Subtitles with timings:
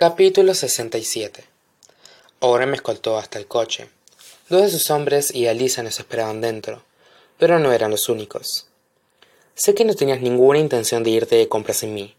[0.00, 1.44] Capítulo 67
[2.38, 3.90] Oren me escoltó hasta el coche.
[4.48, 6.82] Dos de sus hombres y Alisa nos esperaban dentro,
[7.36, 8.66] pero no eran los únicos.
[9.54, 12.14] Sé que no tenías ninguna intención de irte de compras sin mí,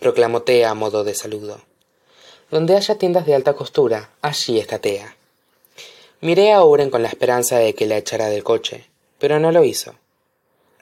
[0.00, 1.60] proclamó Tea a modo de saludo.
[2.50, 5.14] Donde haya tiendas de alta costura, allí está Tea.
[6.20, 8.86] Miré a Oren con la esperanza de que la echara del coche,
[9.20, 9.94] pero no lo hizo.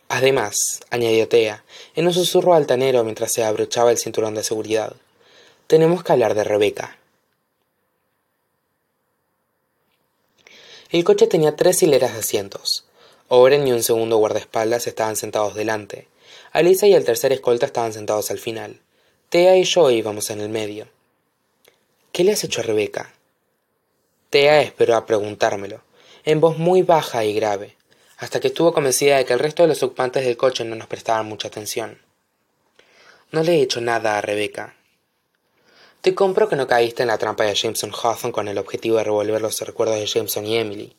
[0.08, 1.62] Además, añadió Tea,
[1.94, 4.96] en un susurro altanero mientras se abrochaba el cinturón de seguridad,
[5.68, 6.96] tenemos que hablar de Rebeca.
[10.90, 12.86] El coche tenía tres hileras de asientos.
[13.28, 16.08] Oren y un segundo guardaespaldas estaban sentados delante.
[16.52, 18.80] Alisa y el tercer escolta estaban sentados al final.
[19.28, 20.88] Tea y yo íbamos en el medio.
[22.12, 23.12] ¿Qué le has hecho a Rebeca?
[24.30, 25.82] Tea esperó a preguntármelo,
[26.24, 27.76] en voz muy baja y grave,
[28.16, 30.86] hasta que estuvo convencida de que el resto de los ocupantes del coche no nos
[30.86, 32.00] prestaban mucha atención.
[33.32, 34.77] No le he hecho nada a Rebeca.
[36.00, 39.04] Te compro que no caíste en la trampa de Jameson Hawthorne con el objetivo de
[39.04, 40.96] revolver los recuerdos de Jameson y Emily.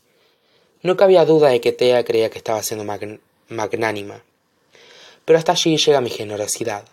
[0.82, 2.84] No cabía duda de que Thea creía que estaba siendo
[3.48, 4.22] magnánima.
[5.24, 6.84] Pero hasta allí llega mi generosidad.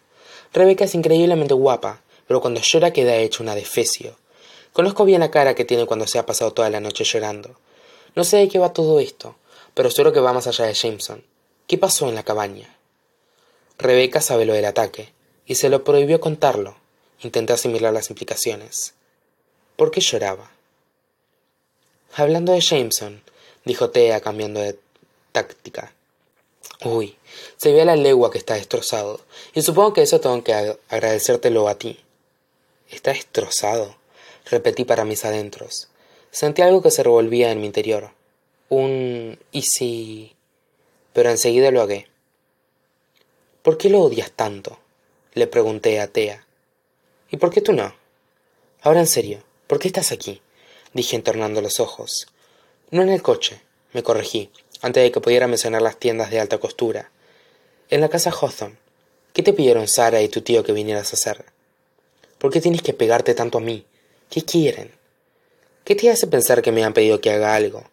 [0.53, 4.17] Rebeca es increíblemente guapa, pero cuando llora queda hecha una defecio.
[4.73, 7.59] Conozco bien la cara que tiene cuando se ha pasado toda la noche llorando.
[8.15, 9.35] No sé de qué va todo esto,
[9.75, 11.25] pero seguro que va más allá de Jameson.
[11.67, 12.77] ¿Qué pasó en la cabaña?
[13.79, 15.13] Rebeca sabe lo del ataque,
[15.45, 16.77] y se lo prohibió contarlo.
[17.23, 18.95] Intenté asimilar las implicaciones.
[19.77, 20.51] ¿Por qué lloraba?
[22.15, 23.23] Hablando de Jameson,
[23.65, 24.79] dijo Thea cambiando de
[25.33, 25.93] táctica.
[26.85, 27.17] Uy,
[27.57, 29.21] se ve a la legua que está destrozado,
[29.55, 30.55] y supongo que eso tengo que
[30.89, 32.01] agradecértelo a ti.
[32.91, 33.97] Está destrozado,
[34.51, 35.89] repetí para mis adentros.
[36.31, 38.13] Sentí algo que se revolvía en mi interior.
[38.69, 40.37] Un ¿y si?
[41.13, 42.09] Pero enseguida lo hagué.
[43.63, 44.79] ¿Por qué lo odias tanto?
[45.35, 46.46] le pregunté a Thea.
[47.31, 47.95] ¿Y por qué tú no?
[48.83, 50.41] Ahora en serio, ¿por qué estás aquí?
[50.93, 52.29] dije entornando los ojos.
[52.91, 53.61] No en el coche,
[53.93, 57.11] me corregí, antes de que pudiera mencionar las tiendas de alta costura.
[57.91, 58.77] En la casa Hawthorne.
[59.33, 61.45] ¿Qué te pidieron Sara y tu tío que vinieras a hacer?
[62.39, 63.85] ¿Por qué tienes que pegarte tanto a mí?
[64.31, 64.93] ¿Qué quieren?
[65.85, 67.85] ¿Qué te hace pensar que me han pedido que haga algo?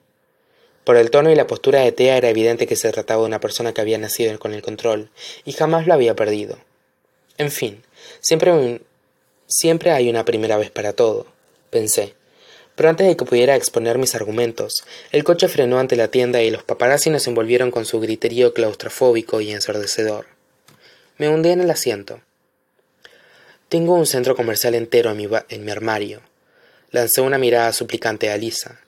[0.83, 3.39] Por el tono y la postura de Tea era evidente que se trataba de una
[3.39, 5.09] persona que había nacido con el control
[5.45, 6.57] y jamás lo había perdido.
[7.37, 7.83] En fin,
[8.19, 8.81] siempre
[9.47, 11.27] Siempre hay una primera vez para todo,
[11.69, 12.15] pensé.
[12.75, 16.49] Pero antes de que pudiera exponer mis argumentos, el coche frenó ante la tienda y
[16.49, 20.25] los paparazzi nos envolvieron con su griterío claustrofóbico y ensordecedor.
[21.17, 22.21] Me hundí en el asiento.
[23.69, 26.21] Tengo un centro comercial entero en mi, en mi armario.
[26.89, 28.79] Lancé una mirada suplicante a Lisa.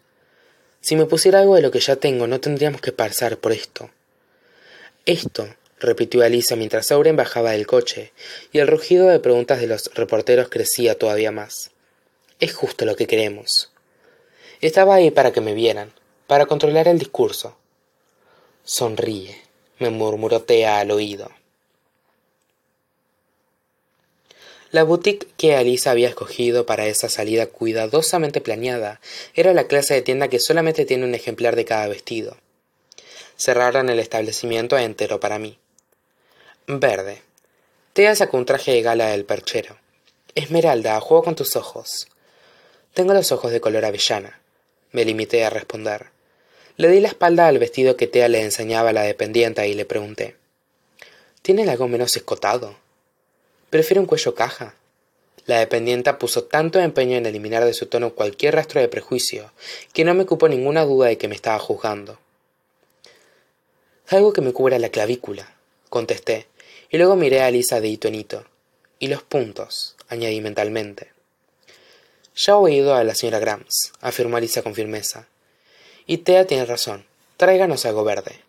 [0.82, 3.90] Si me pusiera algo de lo que ya tengo, no tendríamos que pasar por esto.
[5.06, 5.48] Esto,
[5.86, 8.12] repitió Alisa mientras Auren bajaba del coche,
[8.52, 11.72] y el rugido de preguntas de los reporteros crecía todavía más.
[12.40, 13.72] Es justo lo que queremos.
[14.62, 15.94] Estaba ahí para que me vieran,
[16.28, 17.58] para controlar el discurso.
[18.64, 19.42] Sonríe,
[19.80, 21.30] me murmuró Tea al oído.
[24.72, 29.00] La boutique que Alisa había escogido para esa salida cuidadosamente planeada
[29.34, 32.36] era la clase de tienda que solamente tiene un ejemplar de cada vestido.
[33.38, 35.58] Cerraron el establecimiento entero para mí.
[36.68, 37.22] Verde.
[37.94, 39.78] Tea sacó un traje de gala del perchero.
[40.34, 42.08] Esmeralda, juego con tus ojos.
[42.96, 44.40] Tengo los ojos de color avellana.
[44.92, 46.08] Me limité a responder.
[46.76, 49.86] Le di la espalda al vestido que Tea le enseñaba a la dependienta y le
[49.86, 50.38] pregunté.
[51.44, 52.76] ¿Tiene algo menos escotado?
[53.70, 54.74] Prefiero un cuello caja.
[55.46, 59.52] La dependienta puso tanto empeño en eliminar de su tono cualquier rastro de prejuicio
[59.94, 62.18] que no me cupo ninguna duda de que me estaba juzgando.
[64.08, 65.54] Algo que me cubra la clavícula,
[65.90, 66.48] contesté,
[66.90, 68.46] y luego miré a Lisa de hito en hito.
[69.00, 71.12] Y los puntos, añadí mentalmente.
[72.36, 75.28] Ya he oído a la señora Grams, afirmó Lisa con firmeza.
[76.06, 77.06] Y Tea tiene razón.
[77.38, 78.45] Tráiganos algo verde.